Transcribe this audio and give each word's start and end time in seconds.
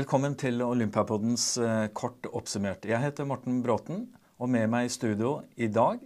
Velkommen 0.00 0.32
til 0.38 0.62
Olympiapoddens 0.64 1.42
eh, 1.60 1.90
Kort 1.92 2.24
oppsummert. 2.32 2.86
Jeg 2.88 3.02
heter 3.02 3.26
Morten 3.28 3.58
Bråten, 3.60 4.06
og 4.40 4.48
med 4.48 4.70
meg 4.72 4.86
i 4.86 4.92
studio 4.94 5.32
i 5.60 5.66
dag 5.68 5.98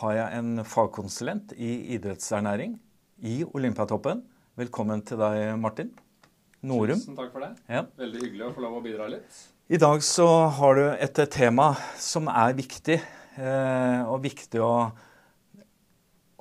har 0.00 0.14
jeg 0.16 0.40
en 0.40 0.64
fagkonsulent 0.66 1.52
i 1.54 1.68
idrettsernæring 1.94 2.72
i 3.30 3.36
Olympiatoppen. 3.46 4.24
Velkommen 4.58 5.04
til 5.06 5.20
deg, 5.22 5.52
Martin. 5.60 5.92
Norum. 6.66 6.98
Tusen 6.98 7.20
takk 7.20 7.30
for 7.36 7.44
det. 7.44 7.52
Ja. 7.70 7.84
Veldig 8.00 8.24
hyggelig 8.24 8.48
å 8.48 8.50
få 8.56 8.64
lov 8.64 8.80
å 8.80 8.82
bidra 8.88 9.06
litt. 9.12 9.38
I 9.70 9.78
dag 9.84 10.02
så 10.08 10.26
har 10.58 10.80
du 10.80 10.84
et 10.96 11.22
tema 11.30 11.68
som 12.00 12.26
er 12.32 12.58
viktig, 12.58 12.98
eh, 13.38 14.00
og 14.08 14.24
viktig 14.26 14.64
å, 14.66 14.72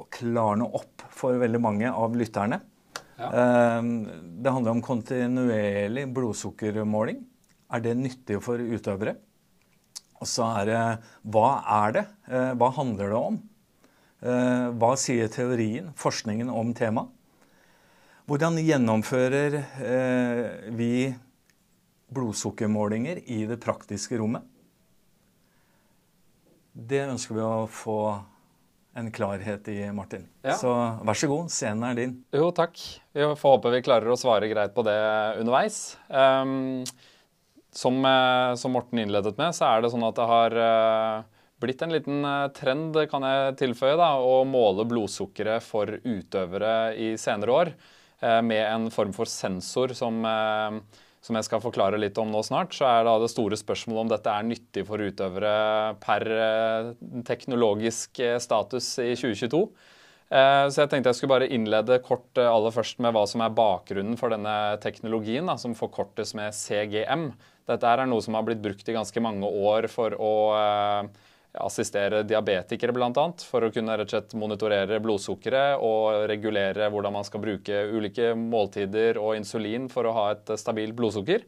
å 0.01 0.09
klarne 0.17 0.71
opp 0.81 1.05
for 1.13 1.37
veldig 1.45 1.61
mange 1.61 1.93
av 1.93 2.17
lytterne. 2.17 2.63
Ja. 3.17 3.29
Eh, 3.33 3.81
Det 4.43 4.51
handler 4.53 4.71
om 4.71 4.81
kontinuerlig 4.85 6.05
blodsukkermåling. 6.13 7.23
Er 7.73 7.79
det 7.83 7.97
nyttig 7.97 8.41
for 8.43 8.57
utøvere? 8.61 9.17
Og 10.21 10.27
så 10.29 10.45
er 10.61 10.65
det 10.65 10.81
hva 11.29 11.49
er 11.85 11.91
det? 11.97 12.05
Eh, 12.29 12.53
Hva 12.57 12.71
handler 12.73 13.09
det 13.09 13.17
om? 13.19 13.39
Eh, 14.21 14.67
Hva 14.77 14.95
sier 14.97 15.27
teorien, 15.29 15.93
forskningen 15.93 16.49
om 16.49 16.73
temaet? 16.73 17.09
Hvordan 18.27 18.57
gjennomfører 18.59 19.53
eh, 19.79 20.71
vi 20.75 21.15
blodsukkermålinger 22.11 23.21
i 23.23 23.45
det 23.47 23.59
praktiske 23.63 24.17
rommet? 24.19 24.43
Det 26.75 27.05
ønsker 27.07 27.37
vi 27.37 27.41
å 27.45 27.67
få 27.71 27.99
en 28.97 29.11
klarhet 29.13 29.67
i, 29.69 29.77
Martin. 29.93 30.25
Ja. 30.41 30.55
Så 30.57 30.71
vær 31.05 31.17
så 31.17 31.29
god, 31.29 31.51
scenen 31.53 31.85
er 31.85 31.99
din. 31.99 32.15
Jo, 32.33 32.49
takk. 32.55 32.79
Vi 33.13 33.27
får 33.37 33.53
håpe 33.53 33.73
vi 33.75 33.83
klarer 33.85 34.09
å 34.09 34.17
svare 34.17 34.49
greit 34.49 34.73
på 34.73 34.85
det 34.87 34.97
underveis. 35.37 35.81
Um, 36.09 36.81
som, 37.77 37.99
eh, 38.05 38.55
som 38.55 38.73
Morten 38.73 39.03
innledet 39.03 39.37
med, 39.37 39.53
så 39.55 39.67
er 39.69 39.83
det 39.83 39.91
sånn 39.93 40.05
at 40.07 40.17
det 40.17 40.25
har 40.29 40.55
eh, 40.63 41.25
blitt 41.61 41.83
en 41.85 41.93
liten 41.93 42.25
eh, 42.25 42.47
trend, 42.57 42.97
kan 43.11 43.25
jeg 43.27 43.57
tilføye, 43.61 43.97
da, 43.99 44.15
å 44.17 44.41
måle 44.49 44.87
blodsukkeret 44.89 45.65
for 45.65 45.99
utøvere 46.01 46.95
i 46.97 47.13
senere 47.21 47.61
år 47.61 47.73
med 48.17 48.63
en 48.65 48.87
form 48.89 49.11
for 49.13 49.29
sensor 49.29 49.91
som 49.93 50.23
som 51.25 51.37
jeg 51.37 51.47
skal 51.47 51.61
forklare 51.63 51.99
litt 51.99 52.17
om 52.21 52.29
nå 52.31 52.41
snart, 52.45 52.75
så 52.77 52.87
er 52.89 53.05
da 53.07 53.17
det 53.19 53.31
store 53.33 53.57
spørsmålet 53.59 54.03
om 54.05 54.11
dette 54.13 54.31
er 54.31 54.47
nyttig 54.47 54.85
for 54.87 55.01
utøvere 55.01 55.53
per 56.03 56.25
eh, 56.31 56.91
teknologisk 57.27 58.21
eh, 58.23 58.37
status 58.43 58.93
i 59.03 59.11
2022. 59.17 59.61
Eh, 60.29 60.63
Så 60.69 60.83
jeg 60.83 60.91
tenkte 60.91 61.11
jeg 61.11 61.19
skulle 61.19 61.35
bare 61.35 61.49
innlede 61.51 61.99
kort 62.05 62.39
aller 62.41 62.75
først 62.75 63.01
med 63.03 63.15
hva 63.15 63.25
som 63.29 63.43
er 63.43 63.55
bakgrunnen 63.57 64.19
for 64.19 64.33
denne 64.33 64.77
teknologien, 64.83 65.49
da, 65.49 65.57
som 65.59 65.75
forkortes 65.77 66.35
med 66.37 66.55
CGM. 66.55 67.31
Dette 67.67 67.89
er 67.91 68.05
noe 68.07 68.23
som 68.23 68.37
har 68.37 68.45
blitt 68.47 68.63
brukt 68.63 68.87
i 68.87 68.95
ganske 68.95 69.23
mange 69.23 69.49
år 69.49 69.89
for 69.91 70.15
å 70.15 70.35
assistere 71.63 72.23
diabetikere 72.27 72.93
bl.a. 72.95 73.11
For 73.43 73.65
å 73.65 73.71
kunne 73.73 73.95
rett 73.97 74.09
og 74.09 74.15
slett 74.15 74.35
monitorere 74.39 74.99
blodsukkeret 75.03 75.83
og 75.83 76.27
regulere 76.31 76.89
hvordan 76.93 77.15
man 77.17 77.27
skal 77.27 77.43
bruke 77.43 77.85
ulike 77.93 78.33
måltider 78.37 79.19
og 79.21 79.37
insulin 79.39 79.89
for 79.91 80.07
å 80.07 80.15
ha 80.17 80.27
et 80.35 80.53
stabilt 80.59 80.97
blodsukker. 80.97 81.45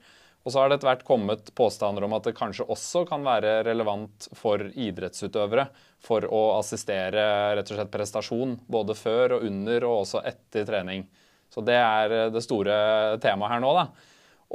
Og 0.48 0.54
så 0.54 0.62
har 0.62 0.70
det 0.70 0.80
etter 0.80 0.88
hvert 0.88 1.08
kommet 1.08 1.50
påstander 1.58 2.06
om 2.08 2.14
at 2.16 2.30
det 2.30 2.38
kanskje 2.38 2.68
også 2.72 3.04
kan 3.10 3.26
være 3.26 3.60
relevant 3.68 4.30
for 4.40 4.64
idrettsutøvere 4.72 5.68
for 6.04 6.24
å 6.26 6.44
assistere 6.58 7.26
rett 7.60 7.72
og 7.72 7.80
slett 7.80 7.92
prestasjon 7.92 8.56
både 8.72 8.96
før 8.96 9.36
og 9.38 9.50
under 9.50 9.88
og 9.90 10.06
også 10.06 10.24
etter 10.32 10.68
trening. 10.70 11.04
Så 11.52 11.62
det 11.66 11.76
er 11.76 12.32
det 12.32 12.46
store 12.46 12.78
temaet 13.22 13.56
her 13.56 13.64
nå, 13.64 13.74
da. 13.76 13.90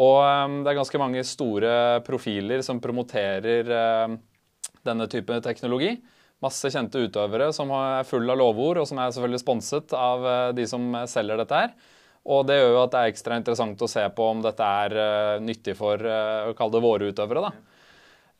Og 0.03 0.21
eh, 0.25 0.55
det 0.65 0.73
er 0.73 0.79
ganske 0.81 1.01
mange 1.03 1.25
store 1.27 1.75
profiler 2.07 2.65
som 2.67 2.81
promoterer 2.83 3.71
eh, 3.79 4.17
denne 4.87 5.09
type 5.11 5.41
teknologi. 5.45 5.97
Masse 6.45 6.71
kjente 6.73 7.01
utøvere 7.07 7.51
som 7.57 7.71
er 7.75 8.07
full 8.09 8.29
av 8.31 8.41
lovord, 8.41 8.83
og 8.83 8.89
som 8.91 9.01
er 9.01 9.13
selvfølgelig 9.15 9.45
sponset 9.45 9.95
av 9.97 10.27
eh, 10.29 10.49
de 10.59 10.67
som 10.69 10.89
selger 11.11 11.41
dette 11.41 11.61
her. 11.65 11.77
Og 12.25 12.47
det 12.49 12.57
gjør 12.57 12.71
jo 12.73 12.83
at 12.87 12.93
det 12.95 13.01
er 13.03 13.13
ekstra 13.13 13.37
interessant 13.37 13.85
å 13.85 13.91
se 13.91 14.03
på 14.17 14.27
om 14.33 14.43
dette 14.45 14.73
er 14.85 14.97
eh, 14.97 15.39
nyttig 15.45 15.77
for 15.77 16.01
eh, 16.01 16.51
å 16.51 16.57
kalle 16.57 16.77
det 16.77 16.85
våre 16.85 17.09
utøvere. 17.13 17.49
da. 17.49 17.75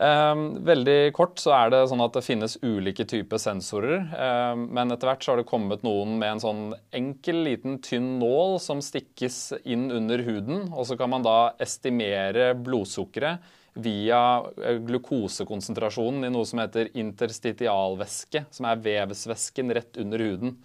Eh, 0.05 0.35
veldig 0.67 0.99
kort 1.15 1.39
så 1.39 1.53
er 1.55 1.71
det 1.71 1.83
sånn 1.91 2.03
at 2.03 2.17
det 2.17 2.25
finnes 2.27 2.57
ulike 2.65 3.07
typer 3.09 3.39
sensorer. 3.39 4.01
eh, 4.11 4.55
Men 4.57 4.91
etter 4.91 5.11
hvert 5.11 5.25
så 5.25 5.33
har 5.33 5.43
det 5.43 5.49
kommet 5.49 5.85
noen 5.87 6.17
med 6.19 6.35
en 6.35 6.45
sånn 6.45 6.65
enkel, 6.97 7.45
liten, 7.47 7.79
tynn 7.85 8.17
nål 8.23 8.59
som 8.61 8.83
stikkes 8.83 9.61
inn 9.65 9.91
under 9.95 10.25
huden. 10.27 10.73
Og 10.73 10.89
så 10.89 10.99
kan 10.99 11.13
man 11.13 11.23
da 11.27 11.55
estimere 11.63 12.55
blodsukkeret 12.57 13.53
via 13.75 14.21
eh, 14.63 14.79
glukosekonsentrasjonen 14.87 16.29
i 16.29 16.33
noe 16.33 16.47
som 16.47 16.63
heter 16.63 16.93
interstitialvæske, 16.95 18.47
som 18.55 18.71
er 18.71 18.83
vevsvæsken 18.85 19.75
rett 19.75 20.01
under 20.03 20.23
huden. 20.23 20.57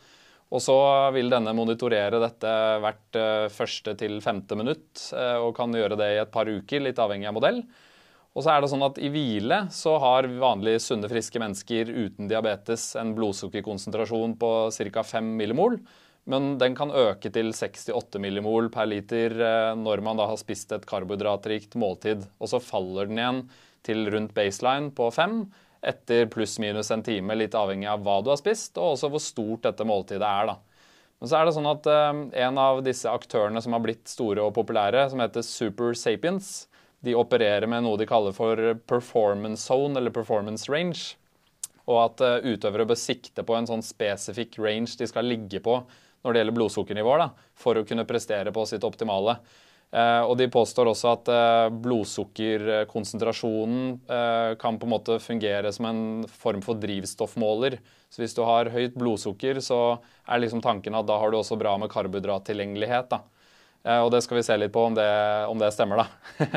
Og 0.49 0.63
så 0.65 0.75
vil 1.13 1.29
denne 1.29 1.53
monitorere 1.53 2.21
dette 2.21 2.55
hvert 2.81 3.19
eh, 3.19 3.45
første 3.53 3.93
til 3.97 4.17
femte 4.25 4.57
minutt, 4.57 5.11
eh, 5.13 5.37
og 5.37 5.55
kan 5.57 5.73
gjøre 5.73 5.97
det 5.99 6.09
i 6.15 6.19
et 6.23 6.33
par 6.33 6.49
uker, 6.49 6.85
litt 6.85 7.01
avhengig 7.01 7.29
av 7.29 7.37
modell. 7.37 7.63
Og 8.37 8.45
så 8.45 8.53
er 8.53 8.61
det 8.61 8.69
sånn 8.71 8.85
at 8.85 8.99
I 9.01 9.09
hvile 9.13 9.63
så 9.73 9.95
har 10.01 10.29
vanlige 10.41 10.81
sunne, 10.85 11.09
friske 11.09 11.41
mennesker 11.41 11.89
uten 11.89 12.29
diabetes 12.29 12.91
en 12.99 13.15
blodsukkerkonsentrasjon 13.17 14.37
på 14.41 14.51
ca. 14.93 15.03
5 15.15 15.33
millimol. 15.41 15.79
Men 16.29 16.57
den 16.61 16.75
kan 16.77 16.91
øke 16.91 17.31
til 17.33 17.53
68 17.55 18.19
millimol 18.21 18.69
per 18.73 18.89
liter 18.89 19.33
eh, 19.33 19.71
når 19.79 20.03
man 20.05 20.19
da 20.19 20.27
har 20.29 20.37
spist 20.41 20.73
et 20.75 20.85
karbohydratrikt 20.89 21.77
måltid. 21.79 22.27
Og 22.39 22.51
så 22.51 22.61
faller 22.61 23.09
den 23.09 23.21
igjen 23.21 23.43
til 23.87 24.09
rundt 24.11 24.35
baseline 24.37 24.91
på 24.95 25.09
5 25.15 25.41
etter 25.89 26.25
pluss-minus 26.27 26.91
en 26.91 27.03
time, 27.05 27.37
litt 27.39 27.55
avhengig 27.55 27.87
av 27.87 28.01
hva 28.03 28.17
du 28.19 28.33
har 28.33 28.39
spist, 28.41 28.75
og 28.77 28.97
også 28.97 29.09
hvor 29.13 29.23
stort 29.23 29.63
dette 29.69 29.87
måltidet 29.87 30.27
er. 30.27 30.51
da. 30.51 30.57
Men 31.19 31.31
så 31.31 31.39
er 31.39 31.47
det 31.47 31.53
sånn 31.55 31.69
at 31.71 31.87
eh, 31.91 32.23
en 32.45 32.59
av 32.61 32.81
disse 32.83 33.11
aktørene 33.11 33.63
som 33.63 33.75
har 33.75 33.83
blitt 33.83 34.11
store 34.11 34.43
og 34.43 34.53
populære, 34.57 35.07
som 35.11 35.23
heter 35.23 35.45
Super 35.45 35.95
Sapiens, 35.97 36.67
de 37.03 37.15
opererer 37.15 37.67
med 37.71 37.85
noe 37.85 37.99
de 37.99 38.07
kaller 38.07 38.35
for 38.35 38.59
performance 38.91 39.63
zone, 39.67 39.95
eller 39.99 40.11
performance 40.15 40.67
range. 40.71 41.15
Og 41.87 42.03
at 42.03 42.23
eh, 42.25 42.51
utøvere 42.53 42.87
bør 42.89 42.99
sikte 42.99 43.45
på 43.47 43.55
en 43.55 43.67
sånn 43.69 43.83
spesifikk 43.85 44.59
range 44.61 44.99
de 44.99 45.07
skal 45.09 45.27
ligge 45.27 45.63
på 45.63 45.79
når 46.23 46.33
det 46.33 46.41
gjelder 46.41 46.59
blodsukkernivåer, 46.59 47.25
for 47.57 47.79
å 47.79 47.85
kunne 47.87 48.07
prestere 48.09 48.53
på 48.55 48.65
sitt 48.69 48.85
optimale. 48.87 49.33
Eh, 49.89 50.21
og 50.21 50.35
de 50.37 50.45
påstår 50.53 50.85
også 50.91 51.07
at 51.15 51.29
eh, 51.33 51.71
blodsukkerkonsentrasjonen 51.81 53.95
eh, 54.05 54.51
kan 54.61 54.77
på 54.77 54.85
en 54.85 54.93
måte 54.93 55.15
fungere 55.23 55.71
som 55.73 55.87
en 55.89 56.01
form 56.29 56.61
for 56.65 56.75
drivstoffmåler. 56.77 57.79
Så 58.13 58.21
hvis 58.21 58.37
du 58.37 58.43
har 58.45 58.69
høyt 58.73 58.95
blodsukker, 58.99 59.59
så 59.65 59.97
er 60.29 60.43
liksom 60.43 60.61
tanken 60.65 60.97
at 60.97 61.07
da 61.09 61.15
har 61.21 61.29
du 61.33 61.37
også 61.39 61.57
bra 61.57 61.73
med 61.81 61.91
karbohydrattilgjengelighet. 61.93 63.09
og 64.03 64.09
det 64.11 64.21
skal 64.25 64.37
vi 64.37 64.43
se 64.45 64.57
litt 64.57 64.73
på 64.73 64.83
om 64.89 64.95
det, 64.97 65.11
om 65.49 65.59
det 65.61 65.71
stemmer, 65.73 65.97
da. 66.03 66.07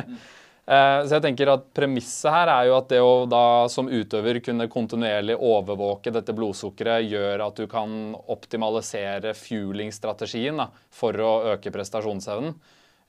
Eh, 0.63 1.01
Så 1.07 1.17
jeg 1.17 1.25
tenker 1.25 1.51
at 1.51 1.65
Premisset 1.75 2.31
her 2.31 2.51
er 2.53 2.69
jo 2.69 2.77
at 2.77 2.91
det 2.93 3.01
å 3.03 3.25
da 3.27 3.67
som 3.73 3.89
utøver 3.91 4.39
kunne 4.45 4.69
kontinuerlig 4.71 5.35
overvåke 5.35 6.13
dette 6.15 6.35
blodsukkeret, 6.37 7.09
gjør 7.11 7.49
at 7.49 7.59
du 7.59 7.67
kan 7.67 8.15
optimalisere 8.31 9.35
fueling-strategien 9.35 10.63
for 10.91 11.19
å 11.19 11.33
øke 11.57 11.73
prestasjonsevnen. 11.75 12.55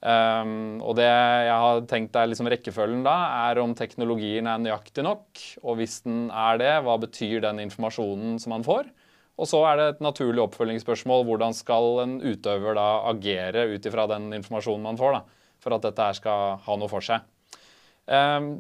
Um, 0.04 0.82
og 0.84 0.98
det 0.98 1.08
jeg 1.08 1.60
har 1.64 1.78
tenkt 1.88 2.18
er 2.20 2.28
liksom 2.28 2.50
rekkefølgen 2.52 3.06
da, 3.06 3.14
er 3.48 3.62
om 3.62 3.72
teknologien 3.78 4.50
er 4.50 4.60
nøyaktig 4.60 5.06
nok. 5.06 5.44
Og 5.64 5.78
hvis 5.80 6.02
den 6.04 6.26
er 6.28 6.60
det, 6.60 6.74
hva 6.84 6.98
betyr 7.00 7.46
den 7.46 7.62
informasjonen 7.64 8.36
som 8.42 8.52
man 8.58 8.66
får? 8.68 8.90
Og 9.40 9.48
så 9.48 9.62
er 9.70 9.80
det 9.80 9.86
et 9.94 10.04
naturlig 10.04 10.44
oppfølgingsspørsmål 10.44 11.24
hvordan 11.30 11.56
skal 11.56 12.02
en 12.04 12.18
utøver 12.20 12.76
da 12.78 12.90
agere 13.14 13.70
ut 13.72 13.88
ifra 13.88 14.10
den 14.12 14.28
informasjonen 14.42 14.90
man 14.90 15.00
får, 15.00 15.22
da, 15.22 15.48
for 15.64 15.78
at 15.78 15.88
dette 15.88 16.10
her 16.10 16.20
skal 16.20 16.60
ha 16.66 16.78
noe 16.82 16.92
for 16.92 17.06
seg. 17.06 17.24
Um, 18.06 18.58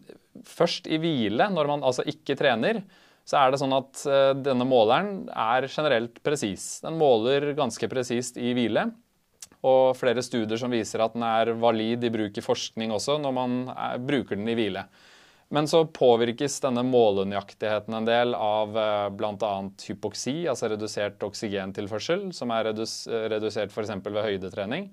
først 0.47 0.87
i 0.87 0.99
hvile, 1.01 1.49
når 1.51 1.69
man 1.69 1.85
altså 1.85 2.05
ikke 2.07 2.37
trener, 2.39 2.81
så 3.27 3.39
er 3.39 3.51
det 3.51 3.59
sånn 3.61 3.75
at 3.75 4.03
uh, 4.07 4.31
denne 4.39 4.67
måleren 4.67 5.25
er 5.29 5.67
generelt 5.71 6.19
presis. 6.23 6.77
Den 6.83 6.99
måler 6.99 7.53
ganske 7.57 7.89
presist 7.91 8.39
i 8.39 8.53
hvile. 8.55 8.89
Og 9.63 9.95
flere 9.95 10.23
studier 10.23 10.59
som 10.59 10.73
viser 10.75 11.03
at 11.03 11.15
den 11.15 11.23
er 11.23 11.53
valid 11.55 12.03
i 12.03 12.11
bruk 12.11 12.37
i 12.39 12.43
forskning 12.43 12.91
også, 12.91 13.15
når 13.23 13.35
man 13.35 13.59
er, 13.71 14.01
bruker 14.03 14.35
den 14.35 14.49
i 14.51 14.57
hvile. 14.59 14.83
Men 15.53 15.69
så 15.69 15.83
påvirkes 15.85 16.57
denne 16.63 16.81
målenøyaktigheten 16.87 17.95
en 17.95 18.07
del 18.07 18.33
av 18.35 18.77
eh, 18.79 19.07
bl.a. 19.13 19.51
hypoksi, 19.85 20.47
altså 20.49 20.71
redusert 20.71 21.23
oksygentilførsel, 21.23 22.31
som 22.33 22.51
er 22.55 22.71
redus, 22.71 23.03
redusert 23.07 23.71
f.eks. 23.71 23.93
ved 24.07 24.23
høydetrening. 24.25 24.89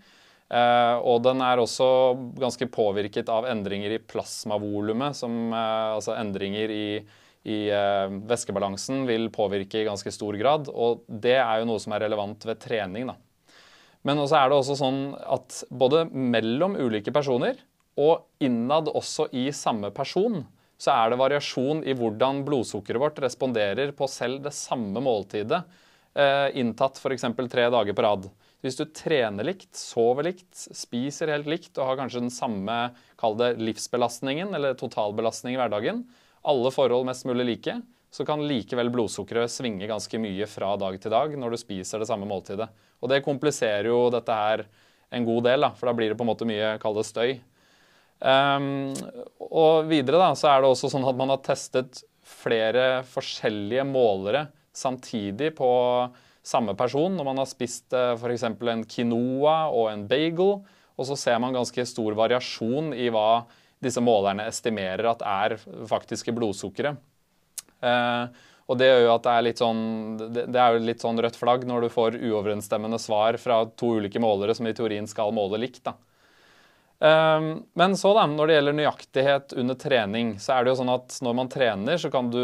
Eh, 0.51 0.97
og 1.07 1.23
den 1.23 1.43
er 1.47 1.63
også 1.63 1.87
ganske 2.41 2.67
påvirket 2.75 3.31
av 3.31 3.47
endringer 3.51 3.95
i 3.95 4.03
plasmavolumet, 4.03 5.15
som 5.17 5.55
eh, 5.55 5.95
altså 5.95 6.17
endringer 6.19 6.73
i, 6.75 6.87
i 7.47 7.59
eh, 7.71 8.11
væskebalansen 8.31 9.05
vil 9.07 9.29
påvirke 9.35 9.83
i 9.83 9.87
ganske 9.87 10.11
stor 10.15 10.39
grad. 10.41 10.71
Og 10.75 11.05
det 11.07 11.39
er 11.39 11.61
jo 11.61 11.71
noe 11.71 11.83
som 11.83 11.95
er 11.95 12.07
relevant 12.09 12.47
ved 12.49 12.63
trening, 12.63 13.13
da. 13.13 13.19
Men 14.07 14.23
også 14.23 14.39
er 14.39 14.49
det 14.49 14.57
også 14.57 14.79
sånn 14.81 15.01
at 15.29 15.61
både 15.69 16.07
mellom 16.09 16.73
ulike 16.81 17.13
personer 17.13 17.59
Og 18.01 18.23
innad 18.41 18.89
også 18.89 19.27
i 19.37 19.51
samme 19.53 19.91
person 19.93 20.39
så 20.81 20.95
er 20.95 21.11
det 21.13 21.19
variasjon 21.21 21.83
i 21.85 21.93
hvordan 21.97 22.41
blodsukkeret 22.47 23.03
vårt 23.03 23.19
responderer 23.21 23.91
på 23.93 24.07
selv 24.09 24.41
det 24.47 24.55
samme 24.57 25.03
måltidet 25.05 25.59
eh, 26.17 26.47
inntatt 26.57 26.97
f.eks. 26.97 27.27
tre 27.53 27.67
dager 27.75 27.93
på 27.93 28.05
rad. 28.07 28.31
Hvis 28.61 28.77
du 28.77 28.85
trener 28.93 29.47
likt, 29.47 29.71
sover 29.77 30.27
likt, 30.29 30.49
spiser 30.53 31.33
helt 31.33 31.49
likt 31.49 31.79
og 31.79 31.87
har 31.89 32.01
kanskje 32.03 32.25
den 32.27 32.35
samme 32.35 32.77
kall 33.21 33.39
det 33.41 33.55
livsbelastningen 33.61 34.53
eller 34.57 34.77
totalbelastning 34.77 35.57
i 35.57 35.61
hverdagen, 35.61 36.05
alle 36.45 36.73
forhold 36.73 37.09
mest 37.09 37.25
mulig 37.29 37.47
like, 37.49 37.79
så 38.11 38.27
kan 38.27 38.43
likevel 38.45 38.91
blodsukkeret 38.93 39.53
svinge 39.53 39.89
ganske 39.89 40.19
mye 40.21 40.49
fra 40.51 40.75
dag 40.81 40.97
til 41.01 41.13
dag 41.15 41.37
når 41.39 41.55
du 41.55 41.61
spiser 41.63 42.03
det 42.03 42.09
samme 42.11 42.29
måltidet. 42.29 42.69
Og 43.01 43.13
det 43.13 43.23
kompliserer 43.25 43.89
jo 43.89 44.09
dette 44.13 44.35
her 44.35 44.65
en 45.11 45.27
god 45.27 45.47
del, 45.47 45.65
da, 45.65 45.73
for 45.77 45.89
da 45.89 45.97
blir 45.97 46.13
det 46.13 46.19
på 46.19 46.27
en 46.27 46.31
måte 46.33 46.49
mye 46.49 46.75
kall 46.83 46.99
det 46.99 47.07
støy. 47.09 47.39
Um, 48.21 48.93
og 49.49 49.89
videre 49.89 50.21
da, 50.21 50.33
så 50.37 50.51
er 50.51 50.61
det 50.61 50.69
også 50.69 50.91
sånn 50.93 51.07
at 51.09 51.17
man 51.17 51.33
har 51.33 51.41
testet 51.47 52.03
flere 52.31 53.01
forskjellige 53.09 53.87
målere 53.89 54.49
samtidig 54.77 55.55
på 55.57 55.71
samme 56.47 56.75
person 56.79 57.17
når 57.17 57.27
man 57.27 57.41
har 57.43 57.49
spist 57.51 57.93
eh, 57.97 58.15
f.eks. 58.17 58.47
en 58.51 58.85
quinoa 58.89 59.57
og 59.69 59.91
en 59.93 60.05
bagel. 60.11 60.61
Og 61.01 61.09
så 61.09 61.17
ser 61.17 61.41
man 61.41 61.57
ganske 61.57 61.87
stor 61.89 62.17
variasjon 62.19 62.93
i 62.97 63.09
hva 63.13 63.45
disse 63.81 64.03
målerne 64.05 64.45
estimerer 64.51 65.09
at 65.09 65.25
er 65.25 65.57
faktiske 65.89 66.35
blodsukkeret. 66.37 67.01
Uh, 67.81 68.29
og 68.69 68.77
det 68.79 68.91
gjør 68.91 69.01
jo 69.07 69.13
at 69.15 69.25
det 69.25 69.33
er 69.33 69.45
litt 69.47 69.61
sånn, 69.63 69.81
det, 70.21 70.45
er 70.53 70.75
jo 70.77 70.83
litt 70.85 71.01
sånn 71.03 71.19
rødt 71.19 71.39
flagg 71.41 71.65
når 71.67 71.87
du 71.87 71.95
får 71.95 72.19
uoverensstemmende 72.21 73.01
svar 73.03 73.39
fra 73.41 73.63
to 73.73 73.97
ulike 73.99 74.21
målere 74.23 74.55
som 74.55 74.69
i 74.69 74.75
teorien 74.77 75.09
skal 75.11 75.33
måle 75.35 75.59
likt. 75.59 75.81
da. 75.89 75.97
Ehm, 77.01 77.65
men 77.75 77.97
så 77.97 78.13
da, 78.15 78.27
når 78.31 78.47
det 78.47 78.59
gjelder 78.59 78.77
nøyaktighet 78.79 79.57
under 79.59 79.79
trening, 79.81 80.37
så 80.39 80.55
er 80.55 80.65
det 80.65 80.75
jo 80.75 80.79
sånn 80.83 80.93
at 80.93 81.17
når 81.25 81.37
man 81.41 81.51
trener, 81.51 81.99
så 81.99 82.13
kan 82.13 82.31
du 82.31 82.43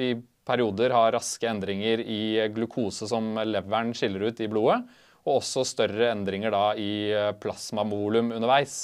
i 0.00 0.14
perioder 0.46 0.94
har 0.94 1.14
raske 1.16 1.48
endringer 1.50 2.00
i 2.00 2.46
glukose 2.54 3.08
som 3.10 3.34
leveren 3.42 3.92
skiller 3.96 4.28
ut 4.28 4.40
i 4.40 4.48
blodet, 4.50 4.80
og 5.26 5.40
også 5.40 5.64
større 5.66 6.12
endringer 6.12 6.54
da 6.54 6.70
i 6.78 6.90
plasmamolum 7.10 7.40
plasmavolum 7.42 8.32
underveis. 8.36 8.76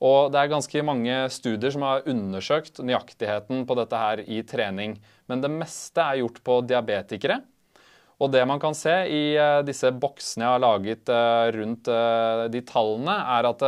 Og 0.00 0.30
det 0.32 0.40
er 0.40 0.52
ganske 0.52 0.82
mange 0.86 1.16
studier 1.34 1.74
som 1.74 1.84
har 1.84 2.06
undersøkt 2.08 2.78
nøyaktigheten 2.80 3.66
på 3.68 3.76
dette 3.76 3.98
her 4.00 4.22
i 4.24 4.40
trening. 4.48 4.94
Men 5.28 5.42
det 5.42 5.50
meste 5.52 6.00
er 6.00 6.22
gjort 6.22 6.38
på 6.46 6.60
diabetikere. 6.64 7.42
Og 8.20 8.30
det 8.32 8.44
man 8.48 8.60
kan 8.60 8.76
se 8.76 8.94
i 9.08 9.22
eh, 9.40 9.60
disse 9.64 9.90
boksene 9.96 10.46
jeg 10.46 10.54
har 10.54 10.62
laget 10.62 11.12
eh, 11.12 11.48
rundt 11.56 11.90
de 12.52 12.62
tallene, 12.68 13.16
er 13.38 13.50
at 13.50 13.66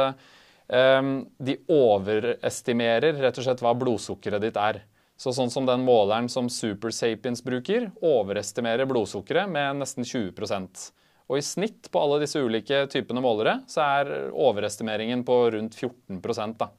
de 0.73 1.55
overestimerer 1.69 3.19
rett 3.21 3.37
og 3.37 3.45
slett 3.45 3.61
hva 3.61 3.75
blodsukkeret 3.77 4.41
ditt 4.41 4.57
er. 4.57 4.79
Så 5.21 5.35
sånn 5.37 5.53
som 5.53 5.67
den 5.69 5.85
måleren 5.87 6.29
som 6.33 6.49
Super 6.51 6.91
Sapiens 6.95 7.45
bruker, 7.45 7.91
overestimerer 8.03 8.89
blodsukkeret 8.91 9.51
med 9.51 9.83
nesten 9.83 10.07
20% 10.09 10.91
Og 11.29 11.39
i 11.39 11.45
snitt 11.47 11.91
på 11.93 12.01
alle 12.03 12.21
disse 12.25 12.41
ulike 12.43 12.87
typene 12.93 13.23
målere 13.23 13.61
så 13.71 13.85
er 14.01 14.31
overestimeringen 14.33 15.23
på 15.25 15.39
rundt 15.55 15.79
14 15.79 16.57
da. 16.59 16.73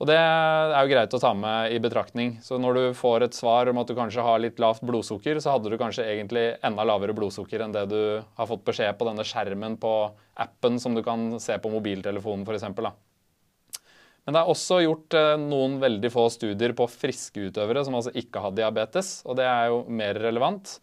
Og 0.00 0.08
det 0.08 0.16
er 0.16 0.78
jo 0.80 0.88
greit 0.94 1.12
å 1.12 1.20
ta 1.20 1.34
med 1.36 1.74
i 1.76 1.80
betraktning. 1.84 2.38
Så 2.40 2.56
når 2.56 2.78
du 2.78 2.84
får 2.96 3.26
et 3.26 3.36
svar 3.36 3.68
om 3.68 3.82
at 3.82 3.90
du 3.90 3.92
kanskje 3.98 4.24
har 4.24 4.40
litt 4.40 4.58
lavt 4.62 4.80
blodsukker, 4.80 5.36
så 5.44 5.52
hadde 5.52 5.68
du 5.68 5.76
kanskje 5.76 6.06
egentlig 6.08 6.46
enda 6.64 6.86
lavere 6.88 7.12
blodsukker 7.16 7.60
enn 7.60 7.74
det 7.76 7.84
du 7.92 8.00
har 8.24 8.48
fått 8.48 8.64
beskjed 8.64 8.96
på 8.96 9.10
denne 9.10 9.26
skjermen 9.28 9.76
på 9.82 9.92
appen 10.40 10.80
som 10.80 10.96
du 10.96 11.04
kan 11.04 11.34
se 11.36 11.58
på 11.60 11.72
mobiltelefonen 11.74 12.48
f.eks. 12.48 12.64
Men 14.24 14.36
det 14.36 14.40
er 14.40 14.52
også 14.52 14.80
gjort 14.84 15.16
eh, 15.16 15.34
noen 15.40 15.78
veldig 15.82 16.10
få 16.12 16.28
studier 16.32 16.74
på 16.76 16.86
friske 16.92 17.48
utøvere 17.50 17.84
som 17.86 17.96
altså 17.98 18.12
ikke 18.16 18.42
har 18.44 18.56
diabetes, 18.56 19.20
og 19.26 19.38
det 19.40 19.46
er 19.48 19.70
jo 19.72 19.84
mer 19.88 20.20
relevant. 20.20 20.78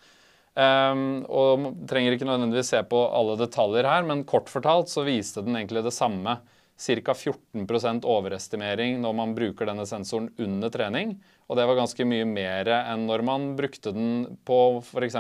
Um, 0.58 1.22
og 1.30 1.68
trenger 1.86 2.16
ikke 2.16 2.26
nødvendigvis 2.26 2.72
se 2.74 2.80
på 2.90 3.00
alle 3.14 3.36
detaljer 3.38 3.86
her, 3.86 4.06
men 4.10 4.26
kort 4.26 4.50
fortalt 4.50 4.90
så 4.90 5.04
viste 5.06 5.44
den 5.46 5.60
egentlig 5.60 5.84
det 5.86 5.94
samme 5.94 6.40
ca. 6.78 7.14
14% 7.14 8.06
overestimering 8.06 8.98
når 9.02 9.14
man 9.20 9.36
bruker 9.38 9.70
denne 9.70 9.86
sensoren 9.90 10.32
under 10.42 10.74
trening. 10.74 11.14
Og 11.48 11.58
det 11.58 11.68
var 11.70 11.78
ganske 11.78 12.06
mye 12.06 12.26
mer 12.30 12.70
enn 12.74 13.06
når 13.10 13.24
man 13.26 13.48
brukte 13.58 13.94
den 13.94 14.40
på 14.46 14.82
f.eks. 14.82 15.18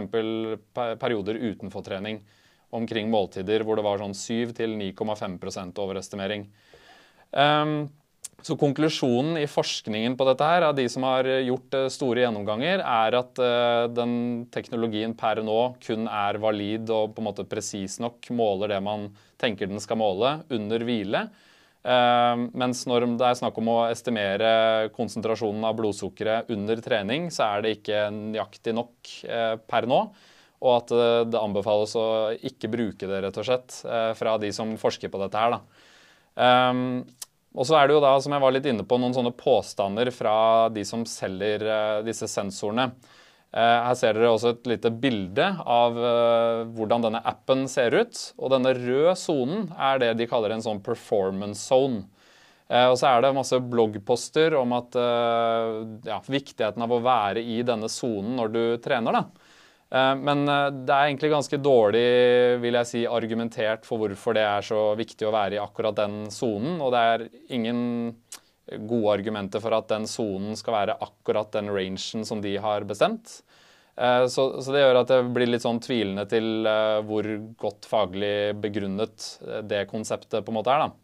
perioder 0.73 1.37
utenfor 1.37 1.85
trening. 1.85 2.23
Omkring 2.73 3.09
måltider 3.09 3.63
hvor 3.63 3.77
det 3.79 3.85
var 3.85 4.01
sånn 4.01 4.17
7-9,5 4.17 5.77
overestimering. 5.85 6.49
Um, 7.31 7.87
så 8.47 8.55
konklusjonen 8.59 9.39
i 9.41 9.47
forskningen 9.49 10.15
på 10.17 10.25
dette 10.29 10.45
her, 10.45 10.67
av 10.69 10.75
de 10.77 10.85
som 10.91 11.03
har 11.07 11.27
gjort 11.27 11.73
eh, 11.75 11.87
store 11.91 12.23
gjennomganger, 12.23 12.83
er 12.83 13.17
at 13.17 13.41
uh, 13.41 13.87
den 13.91 14.13
teknologien 14.53 15.15
per 15.17 15.41
nå 15.45 15.57
kun 15.83 16.07
er 16.07 16.39
valid 16.41 16.91
og 16.93 17.15
på 17.15 17.23
en 17.23 17.27
måte 17.27 17.47
presis 17.49 17.97
nok 18.03 18.29
måler 18.37 18.75
det 18.75 18.79
man 18.85 19.09
tenker 19.41 19.69
den 19.69 19.81
skal 19.83 19.99
måle 19.99 20.37
under 20.53 20.85
hvile. 20.85 21.27
Mens 21.87 22.81
når 22.89 23.05
det 23.15 23.23
er 23.23 23.37
snakk 23.39 23.59
om 23.61 23.69
å 23.71 23.75
estimere 23.87 24.49
konsentrasjonen 24.91 25.63
av 25.63 25.77
blodsukkeret 25.77 26.49
under 26.51 26.81
trening, 26.83 27.29
så 27.31 27.45
er 27.45 27.63
det 27.63 27.71
ikke 27.77 28.01
nøyaktig 28.11 28.73
nok 28.75 29.11
per 29.71 29.87
nå. 29.87 30.01
Og 30.57 30.73
at 30.73 30.91
det 31.31 31.39
anbefales 31.39 31.93
å 31.95 32.07
ikke 32.35 32.73
bruke 32.73 33.07
det, 33.07 33.21
rett 33.23 33.39
og 33.39 33.47
slett, 33.47 33.77
fra 34.19 34.35
de 34.41 34.51
som 34.57 34.73
forsker 34.81 35.13
på 35.13 35.21
dette 35.21 35.45
her. 35.45 35.55
da. 35.55 36.97
Og 37.57 37.65
så 37.65 37.77
er 37.79 37.87
det 37.87 37.95
jo 37.95 38.03
da, 38.03 38.13
som 38.21 38.35
jeg 38.35 38.43
var 38.43 38.53
litt 38.53 38.67
inne 38.69 38.85
på, 38.85 38.99
noen 39.01 39.15
sånne 39.15 39.33
påstander 39.37 40.11
fra 40.13 40.35
de 40.73 40.83
som 40.85 41.05
selger 41.09 41.65
uh, 41.65 42.03
disse 42.05 42.29
sensorene. 42.29 42.91
Uh, 43.47 43.87
her 43.87 43.95
ser 43.97 44.13
dere 44.13 44.29
også 44.29 44.51
et 44.53 44.69
lite 44.69 44.91
bilde 44.93 45.47
av 45.63 45.97
uh, 45.97 46.67
hvordan 46.77 47.07
denne 47.07 47.23
appen 47.25 47.65
ser 47.71 47.97
ut. 47.97 48.21
Og 48.37 48.53
denne 48.53 48.75
røde 48.77 49.15
sonen 49.17 49.71
er 49.73 50.03
det 50.03 50.13
de 50.19 50.29
kaller 50.29 50.53
en 50.53 50.61
sånn 50.65 50.83
performance 50.85 51.65
zone. 51.65 52.05
og 52.67 52.97
så 52.99 53.07
er 53.07 53.21
det 53.23 53.29
masse 53.31 53.57
bloggposter 53.63 54.53
om 54.59 54.73
at, 54.75 54.95
ja, 56.03 56.17
viktigheten 56.27 56.83
av 56.83 56.91
å 56.91 56.99
være 56.99 57.39
i 57.39 57.61
denne 57.63 57.87
sonen 57.87 58.35
når 58.35 58.51
du 58.51 58.63
trener. 58.83 59.15
da. 59.15 59.46
Eh, 59.89 60.13
men 60.19 60.43
eh, 60.51 60.69
det 60.83 60.93
er 60.93 61.07
egentlig 61.07 61.31
ganske 61.31 61.59
dårlig 61.63 62.07
vil 62.63 62.77
jeg 62.81 62.89
si, 62.89 63.03
argumentert 63.07 63.87
for 63.87 64.03
hvorfor 64.03 64.35
det 64.35 64.43
er 64.43 64.65
så 64.67 64.81
viktig 64.99 65.27
å 65.27 65.33
være 65.35 65.57
i 65.57 65.63
akkurat 65.63 65.97
den 65.99 66.25
sonen. 66.33 66.81
Og 66.83 66.91
det 66.95 67.03
er 67.13 67.25
ingen 67.55 67.79
gode 68.67 69.13
argumenter 69.15 69.63
for 69.63 69.77
at 69.77 69.87
den 69.93 70.09
sonen 70.11 70.57
skal 70.59 70.75
være 70.75 70.97
akkurat 71.05 71.53
den 71.55 71.71
rangen 71.71 72.27
som 72.27 72.43
de 72.43 72.57
har 72.59 72.87
bestemt. 72.89 73.39
Eh, 73.95 74.25
så, 74.31 74.49
det 74.59 74.83
gjør 74.83 75.01
at 75.05 75.15
jeg 75.15 75.31
blir 75.35 75.51
litt 75.53 75.63
sånn 75.63 75.81
tvilende 75.83 76.27
til 76.29 76.67
hvor 77.07 77.31
godt 77.63 77.87
faglig 77.89 78.35
begrunnet 78.59 79.33
det 79.69 79.87
konseptet 79.91 80.43
på 80.43 80.53
en 80.53 80.59
måte 80.59 80.75
er. 80.75 80.87
da. 80.87 81.03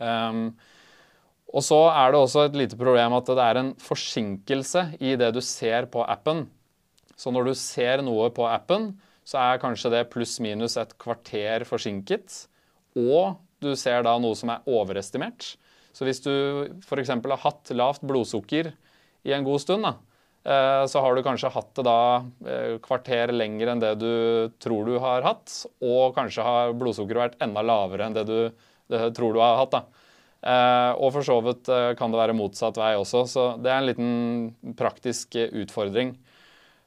Um, 0.00 0.46
og 1.52 1.64
så 1.66 1.76
er 1.90 2.12
det 2.12 2.20
også 2.22 2.46
et 2.46 2.56
lite 2.56 2.78
problem 2.80 3.12
at 3.18 3.28
det 3.28 3.44
er 3.44 3.58
en 3.60 3.70
forsinkelse 3.82 4.84
i 5.02 5.12
det 5.20 5.28
du 5.36 5.42
ser 5.44 5.90
på 5.92 6.00
appen. 6.08 6.46
Så 7.20 7.32
når 7.34 7.50
du 7.50 7.54
ser 7.58 8.00
noe 8.04 8.30
på 8.32 8.46
appen, 8.48 8.94
så 9.28 9.40
er 9.42 9.62
kanskje 9.62 9.92
det 9.92 10.08
pluss-minus 10.12 10.78
et 10.80 10.94
kvarter 11.00 11.66
forsinket. 11.68 12.46
Og 12.98 13.36
du 13.60 13.74
ser 13.76 14.06
da 14.06 14.16
noe 14.18 14.36
som 14.38 14.52
er 14.54 14.64
overestimert. 14.70 15.54
Så 15.92 16.06
hvis 16.06 16.22
du 16.24 16.32
f.eks. 16.80 17.12
har 17.12 17.42
hatt 17.44 17.72
lavt 17.76 18.06
blodsukker 18.06 18.72
i 19.26 19.34
en 19.36 19.44
god 19.44 19.60
stund, 19.60 19.84
da, 19.84 19.92
eh, 20.48 20.84
så 20.88 21.02
har 21.04 21.14
du 21.14 21.24
kanskje 21.26 21.52
hatt 21.52 21.72
det 21.76 21.84
da 21.86 22.00
eh, 22.46 22.78
kvarter 22.82 23.34
lenger 23.34 23.74
enn 23.74 23.82
det 23.82 23.94
du 24.00 24.12
tror 24.62 24.88
du 24.88 24.96
har 25.02 25.26
hatt. 25.26 25.52
Og 25.84 26.16
kanskje 26.16 26.46
har 26.46 26.76
blodsukkeret 26.78 27.26
vært 27.26 27.44
enda 27.44 27.66
lavere 27.66 28.08
enn 28.08 28.16
det 28.16 28.24
du 28.30 28.38
tror 29.14 29.36
du 29.36 29.42
har 29.42 29.60
hatt. 29.60 29.76
da. 29.76 30.08
Eh, 30.40 30.92
og 30.96 31.12
for 31.18 31.26
så 31.26 31.36
vidt 31.44 31.68
kan 32.00 32.14
det 32.14 32.22
være 32.22 32.38
motsatt 32.38 32.80
vei 32.80 32.94
også, 32.96 33.26
så 33.28 33.46
det 33.60 33.68
er 33.68 33.82
en 33.82 33.90
liten 33.90 34.74
praktisk 34.78 35.36
utfordring. 35.36 36.16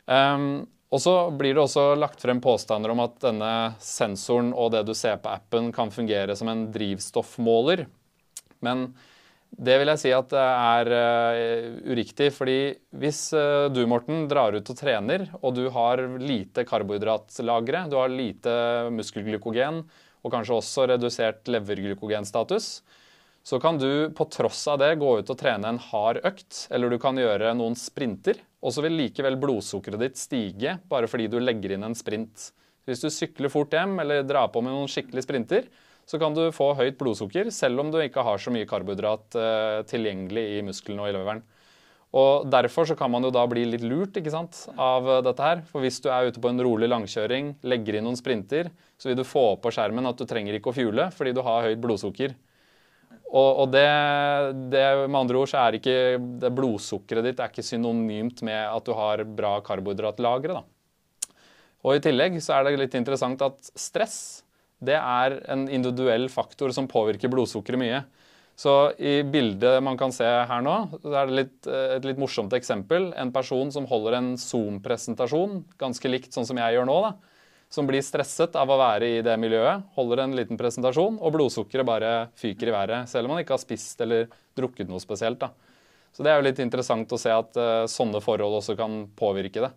Um, 0.05 0.65
og 0.93 1.01
så 1.01 1.13
blir 1.33 1.55
det 1.55 1.63
også 1.63 1.93
lagt 1.97 2.21
frem 2.21 2.41
påstander 2.43 2.91
om 2.93 3.01
at 3.01 3.15
denne 3.23 3.53
sensoren 3.81 4.51
og 4.53 4.73
det 4.75 4.83
du 4.85 4.93
ser 4.97 5.17
på 5.23 5.31
appen, 5.31 5.71
kan 5.73 5.93
fungere 5.93 6.35
som 6.37 6.51
en 6.51 6.67
drivstoffmåler. 6.73 7.87
Men 8.63 8.91
det 9.53 9.77
vil 9.79 9.89
jeg 9.91 10.01
si 10.01 10.11
at 10.13 10.33
er 10.37 10.91
uh, 10.93 11.65
uriktig. 11.89 12.31
fordi 12.33 12.75
hvis 13.01 13.25
uh, 13.33 13.69
du, 13.73 13.83
Morten, 13.89 14.27
drar 14.29 14.53
ut 14.53 14.69
og 14.69 14.77
trener, 14.77 15.27
og 15.41 15.57
du 15.57 15.67
har 15.73 16.01
lite 16.21 16.65
karbohydratlagre, 16.69 17.85
du 17.89 17.97
har 17.97 18.13
lite 18.13 18.55
muskelglykogen 18.93 19.83
og 20.23 20.31
kanskje 20.31 20.57
også 20.57 20.87
redusert 20.93 21.49
leverglykogenstatus, 21.51 22.67
så 23.43 23.59
kan 23.59 23.77
du 23.77 24.13
på 24.15 24.25
tross 24.31 24.61
av 24.71 24.79
det 24.79 24.93
gå 25.01 25.17
ut 25.19 25.29
og 25.29 25.39
trene 25.39 25.73
en 25.73 25.81
hard 25.91 26.21
økt, 26.23 26.67
eller 26.71 26.93
du 26.93 26.99
kan 27.01 27.17
gjøre 27.19 27.51
noen 27.59 27.75
sprinter, 27.75 28.39
og 28.63 28.71
så 28.71 28.83
vil 28.85 28.95
likevel 28.95 29.35
blodsukkeret 29.39 30.05
ditt 30.05 30.19
stige 30.19 30.77
bare 30.89 31.09
fordi 31.11 31.27
du 31.31 31.41
legger 31.43 31.75
inn 31.75 31.83
en 31.83 31.97
sprint. 31.97 32.51
Hvis 32.87 33.03
du 33.03 33.09
sykler 33.11 33.51
fort 33.51 33.75
hjem 33.75 33.97
eller 34.03 34.23
drar 34.27 34.49
på 34.51 34.63
med 34.63 34.75
noen 34.75 34.91
skikkelige 34.91 35.27
sprinter, 35.27 35.67
så 36.07 36.19
kan 36.19 36.35
du 36.35 36.49
få 36.55 36.73
høyt 36.75 36.97
blodsukker 36.99 37.51
selv 37.55 37.83
om 37.83 37.91
du 37.91 37.99
ikke 38.03 38.23
har 38.25 38.39
så 38.39 38.51
mye 38.51 38.67
karbohydrat 38.67 39.37
eh, 39.39 39.81
tilgjengelig 39.87 40.45
i 40.57 40.63
musklene 40.67 41.03
og 41.03 41.11
i 41.11 41.15
leveren. 41.15 41.43
Og 42.13 42.45
Derfor 42.53 42.85
så 42.85 42.95
kan 42.97 43.09
man 43.09 43.25
jo 43.25 43.31
da 43.33 43.41
bli 43.49 43.63
litt 43.65 43.85
lurt 43.87 44.19
ikke 44.19 44.33
sant, 44.33 44.65
av 44.75 45.07
eh, 45.09 45.21
dette 45.25 45.47
her. 45.47 45.63
For 45.69 45.83
hvis 45.83 46.01
du 46.03 46.09
er 46.11 46.29
ute 46.29 46.43
på 46.43 46.51
en 46.51 46.63
rolig 46.63 46.91
langkjøring, 46.91 47.55
legger 47.65 47.97
inn 47.99 48.07
noen 48.07 48.19
sprinter, 48.19 48.69
så 48.99 49.09
vil 49.09 49.19
du 49.19 49.25
få 49.27 49.45
på 49.63 49.71
skjermen 49.73 50.11
at 50.11 50.19
du 50.19 50.27
trenger 50.29 50.59
ikke 50.59 50.73
å 50.73 50.77
fjule 50.77 51.09
fordi 51.15 51.35
du 51.35 51.41
har 51.45 51.69
høyt 51.69 51.81
blodsukker. 51.83 52.35
Og, 53.33 53.63
og 53.63 53.71
det, 53.73 53.87
det, 54.69 54.83
med 55.07 55.17
andre 55.23 55.39
ord 55.41 55.49
så 55.49 55.63
er 55.63 55.79
ikke 55.79 55.97
det 56.41 56.51
blodsukkeret 56.53 57.25
ditt 57.25 57.41
er 57.41 57.49
ikke 57.49 57.65
synonymt 57.65 58.43
med 58.45 58.59
at 58.61 58.85
du 58.85 58.93
har 58.93 59.23
bra 59.25 59.55
karbohydratlagre. 59.65 60.61
Og 61.83 61.97
I 61.97 62.03
tillegg 62.03 62.37
så 62.43 62.59
er 62.59 62.67
det 62.67 62.77
litt 62.79 62.97
interessant 62.99 63.41
at 63.43 63.73
stress 63.73 64.43
det 64.83 64.99
er 64.99 65.39
en 65.51 65.65
individuell 65.71 66.27
faktor 66.31 66.73
som 66.75 66.89
påvirker 66.91 67.31
blodsukkeret 67.31 67.79
mye. 67.79 68.03
Så 68.59 68.93
i 69.01 69.21
bildet 69.25 69.81
man 69.81 69.97
kan 69.97 70.13
se 70.13 70.27
her 70.27 70.61
nå, 70.61 70.75
så 71.01 71.13
er 71.17 71.29
det 71.29 71.37
litt, 71.39 71.69
et 71.97 72.05
litt 72.05 72.19
morsomt 72.21 72.53
eksempel. 72.53 73.09
En 73.17 73.31
person 73.33 73.71
som 73.73 73.87
holder 73.89 74.19
en 74.19 74.33
Zoom-presentasjon, 74.37 75.63
ganske 75.81 76.11
likt 76.11 76.35
sånn 76.35 76.45
som 76.45 76.59
jeg 76.61 76.75
gjør 76.75 76.89
nå, 76.89 76.99
da, 77.07 77.13
som 77.73 77.87
blir 77.89 78.03
stresset 78.05 78.53
av 78.59 78.69
å 78.69 78.77
være 78.77 79.07
i 79.15 79.21
det 79.25 79.33
miljøet, 79.41 79.87
holder 79.95 80.23
en 80.23 80.35
liten 80.37 80.59
presentasjon, 80.59 81.17
og 81.17 81.33
blodsukkeret 81.33 81.87
bare 81.89 82.11
fyker 82.37 82.69
i 82.69 82.75
været, 82.75 83.09
selv 83.09 83.25
om 83.25 83.33
man 83.33 83.41
ikke 83.41 83.55
har 83.55 83.63
spist 83.63 84.03
eller 84.05 84.27
drukket 84.53 84.91
noe 84.91 85.01
spesielt. 85.01 85.41
da. 85.41 85.49
Så 86.13 86.21
det 86.21 86.29
er 86.29 86.37
jo 86.37 86.45
litt 86.45 86.61
interessant 86.61 87.09
å 87.09 87.17
se 87.17 87.33
at 87.33 87.57
uh, 87.57 87.87
sånne 87.89 88.21
forhold 88.21 88.59
også 88.59 88.77
kan 88.77 89.07
påvirke 89.17 89.65
det. 89.65 89.71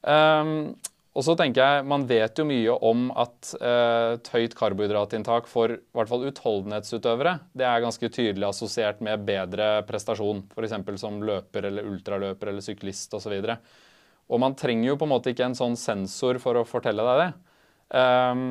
Um, 0.00 0.72
og 1.14 1.22
så 1.22 1.36
tenker 1.38 1.62
jeg, 1.62 1.84
Man 1.86 2.06
vet 2.08 2.40
jo 2.40 2.44
mye 2.48 2.74
om 2.84 3.06
at 3.14 3.52
eh, 3.54 4.16
et 4.16 4.30
høyt 4.34 4.56
karbohydratinntak 4.58 5.46
for 5.46 5.76
i 5.76 5.78
hvert 5.94 6.10
fall 6.10 6.26
utholdenhetsutøvere 6.26 7.36
det 7.54 7.68
er 7.68 7.84
ganske 7.84 8.10
tydelig 8.10 8.48
assosiert 8.48 8.98
med 9.04 9.22
bedre 9.28 9.68
prestasjon. 9.86 10.42
F.eks. 10.50 10.74
som 11.00 11.22
løper 11.22 11.70
eller 11.70 11.86
ultraløper 11.86 12.50
eller 12.50 12.66
syklist 12.66 13.14
osv. 13.14 13.36
Og, 14.30 14.38
man 14.40 14.56
trenger 14.58 14.90
jo 14.90 14.98
på 15.00 15.08
en 15.08 15.12
måte 15.12 15.34
ikke 15.34 15.48
en 15.50 15.58
sånn 15.58 15.76
sensor 15.78 16.40
for 16.42 16.56
å 16.56 16.64
fortelle 16.68 17.04
deg 17.04 17.20
det. 17.20 17.28
Um, 17.94 18.46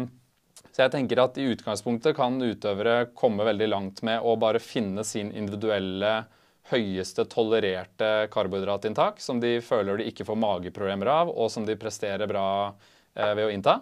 så 0.73 0.85
jeg 0.85 0.93
tenker 0.93 1.21
at 1.21 1.37
i 1.37 1.47
utgangspunktet 1.53 2.15
kan 2.17 2.37
utøvere 2.41 3.09
komme 3.17 3.45
veldig 3.45 3.67
langt 3.69 4.01
med 4.05 4.21
å 4.25 4.35
bare 4.41 4.61
finne 4.61 5.05
sin 5.05 5.31
individuelle 5.33 6.23
høyeste 6.71 7.25
tolererte 7.29 8.29
karbohydratinntak, 8.33 9.19
som 9.21 9.41
de 9.43 9.57
føler 9.61 9.99
de 9.99 10.07
ikke 10.09 10.25
får 10.25 10.39
mageproblemer 10.39 11.11
av, 11.11 11.33
og 11.33 11.51
som 11.51 11.65
de 11.67 11.75
presterer 11.77 12.29
bra 12.29 12.47
eh, 12.69 13.33
ved 13.35 13.45
å 13.47 13.51
innta. 13.53 13.77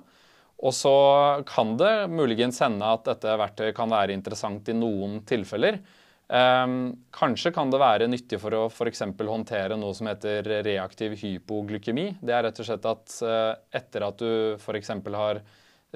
Og 0.62 0.74
så 0.77 0.95
kan 1.50 1.75
det 1.77 2.10
muligens 2.12 2.60
hende 2.62 2.86
at 2.86 3.05
dette 3.07 3.38
verktøyet 3.39 3.77
kan 3.77 3.91
være 3.91 4.13
interessant 4.13 4.67
i 4.69 4.77
noen 4.77 5.21
tilfeller. 5.27 5.79
Um, 6.31 6.93
kanskje 7.11 7.51
kan 7.51 7.67
det 7.73 7.79
være 7.81 8.07
nyttig 8.07 8.38
for 8.39 8.55
å 8.55 8.67
f.eks. 8.71 9.01
håndtere 9.19 9.75
noe 9.75 9.91
som 9.97 10.07
heter 10.07 10.45
reaktiv 10.63 11.17
hypoglykemi. 11.19 12.05
Det 12.23 12.35
er 12.35 12.45
rett 12.47 12.61
og 12.63 12.67
slett 12.69 12.88
at 12.88 13.15
uh, 13.27 13.51
etter 13.75 14.05
at 14.07 14.21
du 14.21 14.55
f.eks. 14.55 14.93
har 15.11 15.41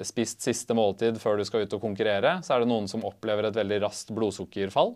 spist 0.04 0.44
siste 0.44 0.76
måltid 0.76 1.16
før 1.22 1.40
du 1.40 1.46
skal 1.48 1.64
ut 1.64 1.76
og 1.78 1.80
konkurrere, 1.80 2.34
så 2.44 2.52
er 2.52 2.62
det 2.62 2.68
noen 2.68 2.88
som 2.90 3.06
opplever 3.08 3.48
et 3.48 3.56
veldig 3.56 3.78
raskt 3.86 4.12
blodsukkerfall. 4.12 4.92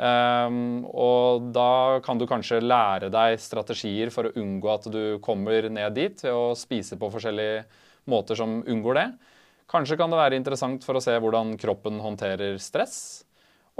Um, 0.00 0.86
og 0.88 1.50
da 1.52 2.00
kan 2.06 2.16
du 2.16 2.24
kanskje 2.30 2.62
lære 2.64 3.10
deg 3.12 3.36
strategier 3.44 4.08
for 4.14 4.30
å 4.30 4.32
unngå 4.40 4.70
at 4.72 4.88
du 4.88 5.02
kommer 5.22 5.68
ned 5.68 5.98
dit 5.98 6.24
ved 6.24 6.32
å 6.32 6.56
spise 6.56 6.96
på 6.96 7.10
forskjellige 7.12 7.66
måter 8.08 8.40
som 8.40 8.62
unngår 8.64 8.98
det. 8.98 9.04
Kanskje 9.68 10.00
kan 10.00 10.08
det 10.12 10.22
være 10.22 10.40
interessant 10.40 10.88
for 10.88 10.96
å 10.96 11.04
se 11.04 11.12
hvordan 11.20 11.58
kroppen 11.60 12.00
håndterer 12.00 12.56
stress. 12.56 12.96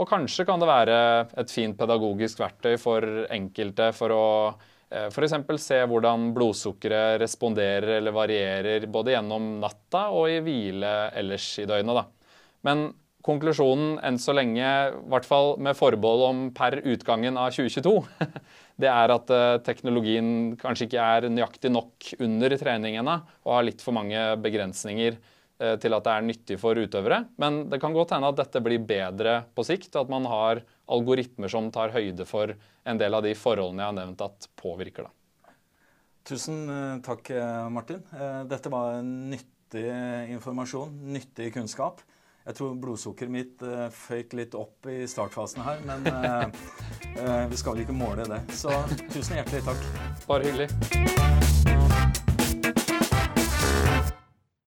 Og 0.00 0.08
kanskje 0.08 0.46
kan 0.48 0.62
det 0.62 0.68
være 0.70 0.98
et 1.42 1.52
fint 1.52 1.76
pedagogisk 1.78 2.40
verktøy 2.40 2.78
for 2.80 3.04
enkelte 3.32 3.90
for 3.96 4.14
å 4.14 4.24
eh, 4.88 5.10
f.eks. 5.12 5.36
se 5.60 5.82
hvordan 5.88 6.30
blodsukkeret 6.36 7.20
responderer 7.20 7.98
eller 7.98 8.16
varierer 8.16 8.88
både 8.92 9.16
gjennom 9.16 9.58
natta 9.60 10.06
og 10.16 10.30
i 10.32 10.40
hvile 10.44 10.94
ellers 11.20 11.50
i 11.60 11.68
døgnet. 11.68 12.00
Da. 12.00 12.32
Men 12.64 12.88
konklusjonen 13.22 13.98
enn 14.02 14.18
så 14.18 14.34
lenge, 14.34 14.64
i 14.64 15.10
hvert 15.12 15.28
fall 15.28 15.54
med 15.62 15.78
forbehold 15.78 16.24
om 16.26 16.40
per 16.56 16.80
utgangen 16.80 17.36
av 17.38 17.52
2022, 17.54 17.94
det 18.82 18.90
er 18.90 19.14
at 19.14 19.30
eh, 19.36 19.60
teknologien 19.68 20.56
kanskje 20.60 20.88
ikke 20.88 21.04
er 21.18 21.28
nøyaktig 21.30 21.72
nok 21.74 22.14
under 22.18 22.56
treningene 22.58 23.20
og 23.44 23.54
har 23.58 23.68
litt 23.68 23.84
for 23.84 23.94
mange 24.00 24.24
begrensninger 24.42 25.20
til 25.82 25.94
at 25.94 26.04
det 26.06 26.12
er 26.12 26.26
nyttig 26.26 26.58
for 26.60 26.78
utøvere. 26.78 27.22
Men 27.42 27.64
det 27.70 27.78
kan 27.82 27.94
godt 27.94 28.14
hende 28.16 28.30
at 28.32 28.38
dette 28.40 28.62
blir 28.64 28.82
bedre 28.82 29.42
på 29.54 29.64
sikt, 29.66 29.94
at 29.98 30.10
man 30.10 30.26
har 30.30 30.62
algoritmer 30.90 31.52
som 31.52 31.70
tar 31.74 31.94
høyde 31.94 32.26
for 32.28 32.54
en 32.82 33.00
del 33.00 33.14
av 33.14 33.24
de 33.26 33.34
forholdene 33.38 33.84
jeg 33.84 33.92
har 33.92 33.98
nevnt 34.00 34.24
at 34.26 34.48
påvirker 34.58 35.06
det. 35.06 35.12
Tusen 36.26 36.64
eh, 36.70 36.96
takk, 37.02 37.32
Martin. 37.74 38.02
Dette 38.50 38.70
var 38.72 39.02
nyttig 39.02 39.86
informasjon, 40.34 40.98
nyttig 41.14 41.52
kunnskap. 41.54 42.02
Jeg 42.42 42.58
tror 42.58 42.74
blodsukkeret 42.82 43.30
mitt 43.30 43.62
føyk 43.94 44.34
litt 44.34 44.56
opp 44.58 44.90
i 44.90 45.04
startfasen 45.06 45.62
her, 45.62 45.82
men 45.86 46.02
vi 47.52 47.60
skal 47.60 47.76
vel 47.76 47.86
ikke 47.86 47.94
måle 47.94 48.26
det. 48.26 48.42
Så 48.50 48.74
tusen 49.12 49.38
hjertelig 49.38 49.62
takk. 49.70 49.90
Bare 50.26 50.50
hyggelig. 50.50 51.21